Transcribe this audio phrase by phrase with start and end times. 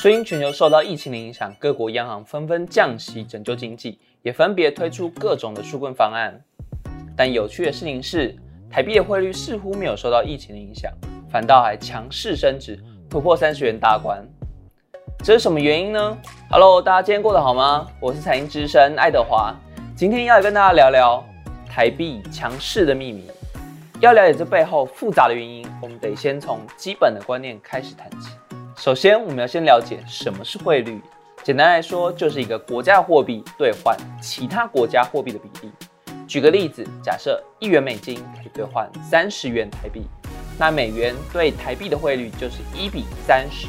[0.00, 6.40] 所以全球受到疫情的影响，各国央行纷纷降息拯救经济，也分别推出各种的纾困方案。
[7.16, 8.32] 但有趣的事情是，
[8.70, 10.92] 台币的汇率似乎没有受到疫情的影响，
[11.28, 12.78] 反倒还强势升值，
[13.10, 14.24] 突破三十元大关。
[15.24, 16.16] 这是什么原因呢
[16.48, 17.88] ？Hello，大家今天过得好吗？
[18.00, 19.52] 我是财经之声爱德华，
[19.96, 21.26] 今天要来跟大家聊聊
[21.68, 23.24] 台币强势的秘密。
[24.00, 28.28] 要了解这背后复杂的原因，我们得先从基本的观念开始谈起。
[28.78, 31.00] 首先，我们要先了解什么是汇率。
[31.42, 35.72] 简单来说，就是一个国家货币兑换其他国家货币的比例。
[36.28, 40.02] 举个例子，假设一元美金可以兑换三十元台币，
[40.56, 43.66] 那美元对台币的汇率就是一比三十。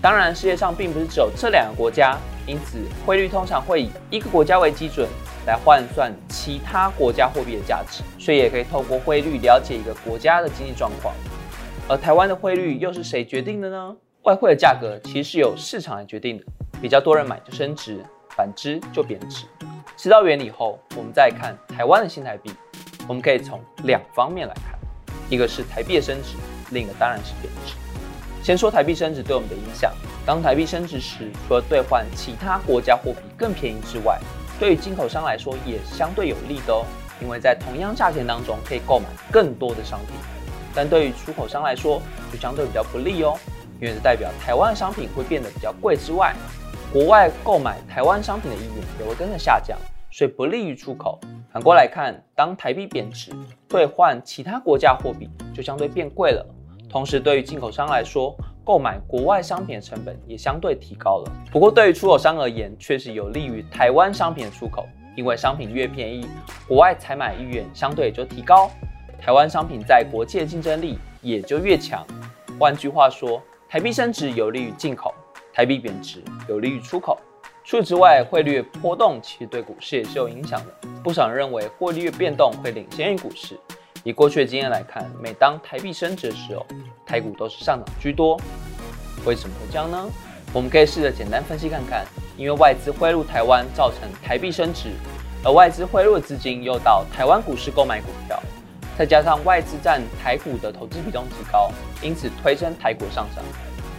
[0.00, 5.06] 当然，世界上并不是只有这两个国家，因此汇率通常会以一个国家为基准
[5.46, 11.14] 来换算其他国家货币的价值，所以也可以透过汇率了解一个国家的经济状况。
[11.86, 13.94] 而台湾的汇率又是谁决定的呢？
[14.24, 16.44] 外汇的价格其实是由市场来决定的，
[16.82, 18.04] 比较多人买就升值，
[18.36, 19.46] 反之就贬值。
[19.96, 22.52] 知道原理后，我们再看台湾的新台币，
[23.08, 24.78] 我们可以从两方面来看，
[25.30, 26.36] 一个是台币的升值，
[26.70, 27.74] 另一个当然是贬值。
[28.42, 29.90] 先说台币升值对我们的影响，
[30.26, 34.20] 当台币升值时，除了兑换其他国家货币更便宜之外，
[34.58, 36.84] 对于进口商来说也相对有利的哦，
[37.22, 40.14] 因为在同样价钱当中可以购买更多的商品。
[40.74, 43.34] 但对于出口商来说，就相对比较不利哦。
[43.80, 46.34] 因为代表台湾商品会变得比较贵之外，
[46.92, 49.78] 国外购买台湾商品的意愿也会跟着下降，
[50.10, 51.18] 所以不利于出口。
[51.52, 53.32] 反过来看，当台币贬值，
[53.68, 56.46] 兑换其他国家货币就相对变贵了。
[56.88, 61.32] 同时，对于进口商来说，购买国外商品的成本也相对提高了。
[61.50, 66.28] 不过，对于出口商而言，确实有利于台湾商品的出口，因为商品越便宜，
[66.68, 68.70] 国外采买意愿相对就提高，
[69.20, 72.04] 台湾商品在国际的竞争力也就越强。
[72.58, 73.40] 换句话说，
[73.70, 75.14] 台币升值有利于进口，
[75.52, 77.16] 台币贬值有利于出口。
[77.62, 80.88] 除此之外，汇率波动其实对股市也是有影响的。
[81.04, 83.56] 不少人认为汇率变动会领先于股市。
[84.02, 86.66] 以过去的经验来看，每当台币升值的时候，
[87.06, 88.36] 台股都是上涨居多。
[89.24, 90.10] 为什么会这样呢？
[90.52, 92.04] 我们可以试着简单分析看看。
[92.36, 94.88] 因为外资汇入台湾，造成台币升值，
[95.44, 98.42] 而外资汇入的资金又到台湾股市购买股票。
[98.98, 101.70] 再加上外资占台股的投资比重极高，
[102.02, 103.44] 因此推升台股上涨。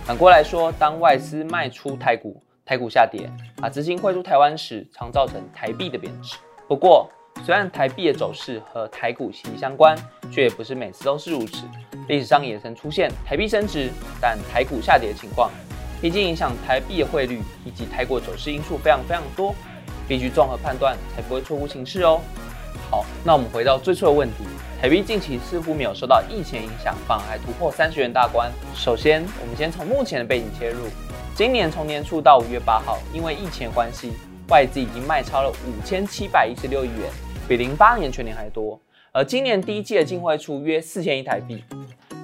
[0.05, 6.35] 反过来说，当外资卖出台股，台股下跌，把资金汇出台湾时，常造成台币的贬值。
[6.67, 7.09] 不过，
[7.45, 9.97] 虽然台币的走势和台股息息相关，
[10.31, 11.65] 却也不是每次都是如此。
[12.07, 15.49] 历史上也曾出现台币升值，但台股下跌的情况。
[16.01, 19.53] 毕竟影响台币的汇率以及台股走势因素非常非常多，
[20.07, 22.19] 必须综合判断，才不会错误形势哦。
[22.89, 24.43] 好，那我们回到最初的问题。
[24.81, 28.51] 台币近期似乎没有受到疫情影响，反而还突破三十元大关。
[28.73, 30.87] 首先，我们先从目前的背景切入。
[31.35, 34.13] 今年从年初到五月八号，因为疫情关系，
[34.49, 37.11] 外资已经卖超了五千七百一十六亿元，
[37.47, 38.81] 比零八年全年还多。
[39.11, 41.63] 而今年第一季的净汇出约四千亿台币。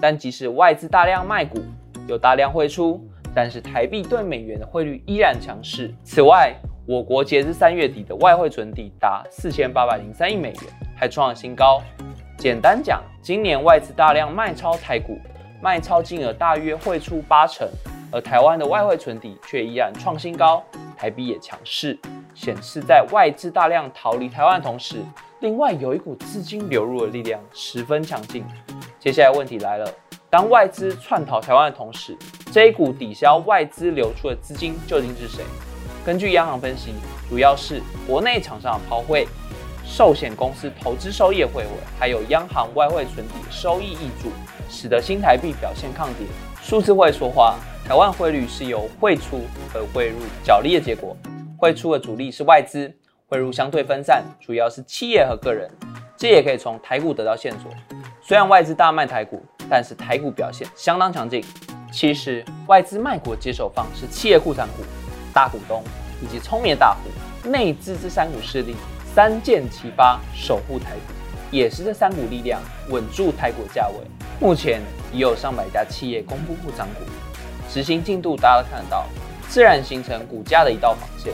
[0.02, 1.64] 但即使外资大量卖股，
[2.08, 3.00] 有大量汇出，
[3.36, 5.94] 但是台币对美元的汇率依然强势。
[6.04, 6.56] 此外，
[6.88, 10.64] 我国截至三月底的外汇存底达四千八百零三亿美元，
[10.96, 11.84] 还创了新高。
[12.38, 15.20] 简单讲，今年外资大量卖超台股，
[15.60, 17.68] 卖超金额大约汇出八成，
[18.12, 20.64] 而台湾的外汇存底却依然创新高，
[20.96, 21.98] 台币也强势，
[22.36, 24.98] 显示在外资大量逃离台湾的同时，
[25.40, 28.46] 另外有一股资金流入的力量十分强劲。
[29.00, 29.92] 接下来问题来了，
[30.30, 32.16] 当外资窜逃台湾的同时，
[32.52, 35.44] 这一股抵消外资流出的资金究竟是谁？
[36.06, 36.94] 根据央行分析，
[37.28, 39.28] 主要是国内厂商的抛汇。
[39.88, 44.30] 寿险公司投资收益汇回，还有央行外汇存底收益溢注，
[44.70, 46.28] 使得新台币表现抗跌。
[46.62, 47.56] 数字会说话，
[47.88, 49.40] 台湾汇率是由汇出
[49.74, 51.16] 和汇入角力的结果。
[51.58, 52.94] 汇出的主力是外资，
[53.28, 55.68] 汇入相对分散，主要是企业和个人。
[56.18, 57.72] 这也可以从台股得到线索。
[58.22, 61.44] 虽然外资大卖台股，但是台股表现相当强劲。
[61.92, 64.84] 其实外资卖股接手方是企业库藏股、
[65.34, 65.82] 大股东
[66.22, 68.76] 以及聪明的大户，内资这三股势力。
[69.18, 71.14] 三箭齐发，守护台股，
[71.50, 73.96] 也是这三股力量稳住台股价位。
[74.40, 74.80] 目前
[75.12, 77.02] 已有上百家企业公布不涨股，
[77.68, 79.08] 执行进度大家都看得到，
[79.50, 81.34] 自然形成股价的一道防线。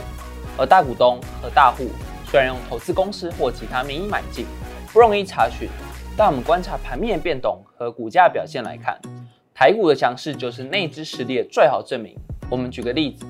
[0.56, 1.90] 而大股东和大户
[2.26, 4.46] 虽然用投资公司或其他名义买进，
[4.90, 5.68] 不容易查询，
[6.16, 8.98] 但我们观察盘面变动和股价表现来看，
[9.52, 12.16] 台股的强势就是内资实力的最好证明。
[12.48, 13.26] 我们举个例子，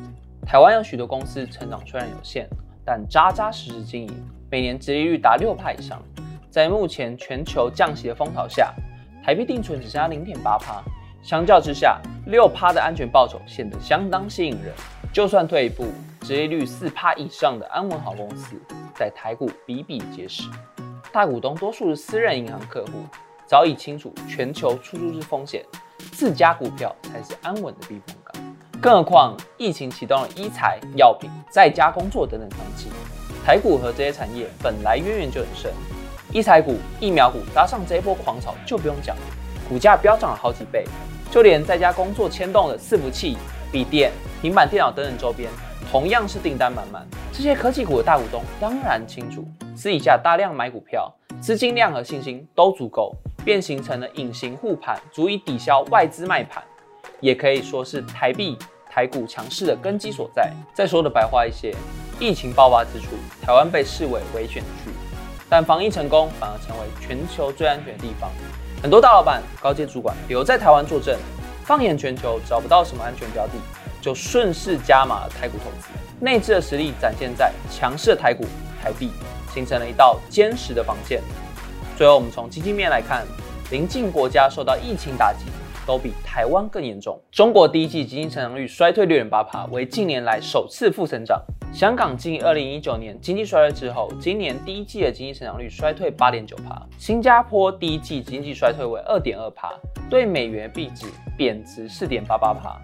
[0.46, 2.48] 台湾有许多公司成长虽然有限，
[2.84, 4.26] 但扎扎实实经营。
[4.50, 6.00] 每年殖利率达六帕以上，
[6.50, 8.72] 在目前全球降息的风潮下，
[9.22, 10.82] 台币定存只剩下零点八帕，
[11.22, 14.72] 相较之下，六趴的安全报酬显得相当吸引人。
[15.12, 15.86] 就算退一步，
[16.20, 18.56] 殖利率四趴以上的安稳好公司，
[18.94, 20.42] 在台股比比皆是。
[21.12, 22.92] 大股东多数是私人银行客户，
[23.46, 25.64] 早已清楚全球出租之风险，
[26.12, 28.13] 自家股票才是安稳的避风。
[28.84, 32.90] 更何况疫情启动了医材、药品、在家工作等等商机，
[33.42, 35.72] 台股和这些产业本来渊源就很深。
[36.30, 39.16] 医材股、疫苗股搭上这一波狂潮就不用讲，
[39.70, 40.84] 股价飙涨了好几倍。
[41.30, 43.38] 就连在家工作牵动的伺服器、
[43.72, 45.48] 笔电、平板电脑等等周边，
[45.90, 47.06] 同样是订单满满。
[47.32, 49.42] 这些科技股的大股东当然清楚，
[49.74, 51.10] 私底下大量买股票，
[51.40, 53.14] 资金量和信心都足够，
[53.46, 56.62] 便形成了隐形护盘，足以抵消外资卖盘，
[57.20, 58.58] 也可以说是台币、
[58.94, 60.52] 台股强势的根基所在。
[60.72, 61.74] 再说的白话一些，
[62.20, 64.92] 疫情爆发之初，台湾被视为危险区，
[65.48, 68.30] 但防疫成功反而成为全球最安全的地方。
[68.80, 71.18] 很多大老板、高阶主管留在台湾坐镇，
[71.64, 73.54] 放眼全球找不到什么安全标的，
[74.00, 75.88] 就顺势加码了台股投资，
[76.20, 78.44] 内置的实力展现在强势的台股、
[78.80, 79.10] 台币，
[79.52, 81.20] 形成了一道坚实的防线。
[81.96, 83.26] 最后，我们从经济面来看，
[83.72, 85.46] 邻近国家受到疫情打击。
[85.86, 87.20] 都比台湾更严重。
[87.30, 91.42] 中国第一季经济成长率衰退六点八帕，为近年来首次负增长。
[91.72, 96.80] 香港继二零一九年经济衰退之后，今年第一季的经济成长率衰退八点九帕。
[96.96, 99.72] 新加坡第一季经济衰退为二点二帕，
[100.08, 102.80] 对美元币值贬值四点八八帕。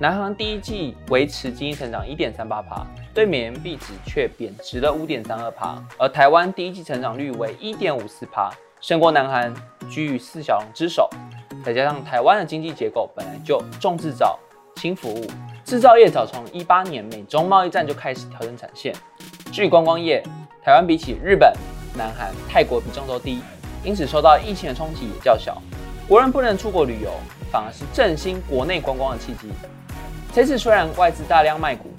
[0.00, 5.82] 南韩第一季维持经济成长一点三八帕，对美元币值却贬值了五点三二帕。
[5.98, 8.50] 而台湾第一季成长率为一点五四帕，
[8.80, 9.52] 胜过南韩，
[9.90, 11.08] 居于四小龙之首。
[11.64, 14.38] 再加上台湾的经济结构本来就重制造
[14.76, 15.26] 轻服务，
[15.64, 18.94] 制造业早从一八年美中贸易战就开始调整产线。
[19.52, 20.22] 至于观光业，
[20.62, 21.52] 台湾比起日本、
[21.96, 23.40] 南韩、泰国比重都低，
[23.82, 25.60] 因此受到疫情的冲击也较小。
[26.06, 27.10] 国人不能出国旅游，
[27.50, 29.50] 反而是振兴国内观光的契机。
[30.32, 31.90] 这次虽然外资大量卖股，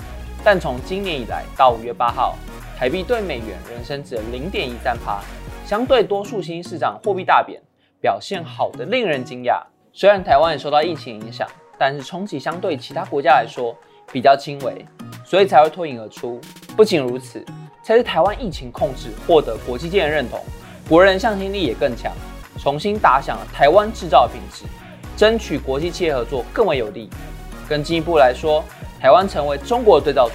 [0.44, 2.36] 但从今年以来到五月八号，
[2.78, 5.22] 台币对美元仍升值零点一三趴，
[5.66, 7.62] 相对多数新兴市场货币大贬。
[8.02, 9.62] 表现好的令人惊讶。
[9.92, 11.48] 虽然台湾也受到疫情影响，
[11.78, 13.76] 但是冲击相对其他国家来说
[14.12, 14.86] 比较轻微，
[15.26, 16.40] 所以才会脱颖而出。
[16.78, 17.44] 不仅如此，
[17.84, 20.40] 才是台湾疫情控制获得国际间的认同，
[20.88, 22.14] 国人向心力也更强，
[22.58, 24.64] 重新打响了台湾制造品质，
[25.18, 27.10] 争取国际企业合作更为有利。
[27.68, 28.64] 更进一步来说，
[29.00, 30.34] 台湾成为中国的对照组，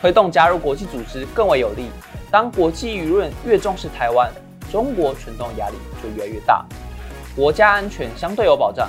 [0.00, 1.88] 推动加入国际组织更为有利。
[2.30, 4.30] 当国际舆论越重视台湾，
[4.70, 6.66] 中国群众压力就越来越大。
[7.36, 8.88] 国家安全相对有保障，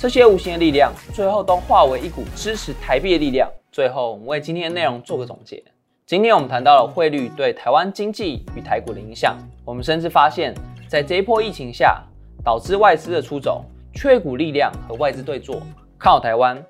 [0.00, 3.48] 这些无形的力量最后都化为一股支持台币的力量。
[3.70, 5.62] 最后，我们为今天的内容做个总结。
[6.04, 9.36] 今天我们谈到了汇率对台湾经济与台股的影响。
[9.64, 10.52] 我们甚至发现，
[10.88, 12.02] 在这一波疫情下，
[12.44, 13.64] 导致外资的出走，
[13.94, 15.62] 却股力量和外资对坐，
[15.96, 16.60] 看好台湾。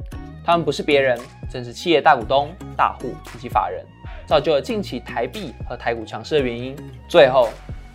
[0.45, 1.19] 他们不是别人，
[1.51, 3.83] 正是企业大股东、大户以及法人，
[4.27, 6.77] 造就了近期台币和台股强势的原因。
[7.09, 7.49] 最后，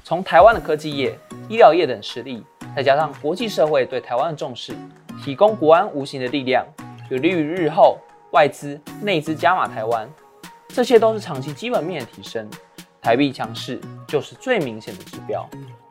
[0.03, 1.15] 从台湾的科技业、
[1.47, 2.43] 医疗业等实力。
[2.75, 4.73] 再加上国际社会对台湾的重视，
[5.23, 6.65] 提供国安无形的力量，
[7.09, 7.97] 有利于日后
[8.31, 10.07] 外资内资加码台湾，
[10.69, 12.47] 这些都是长期基本面的提升。
[13.01, 15.47] 台币强势就是最明显的指标。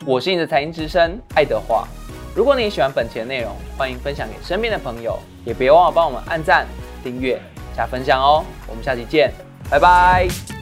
[0.06, 1.86] 我是你的财经之声爱德华。
[2.36, 6.66] 如果你喜欢本期的内容，欢迎分享给身边的朋友，也别忘了帮我们按赞、
[7.02, 7.40] 订阅、
[7.76, 8.44] 加分享哦。
[8.68, 9.32] 我们下期见，
[9.70, 10.57] 拜拜。